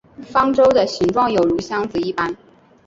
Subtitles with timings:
[0.33, 2.35] 方舟的形状有如箱子一般。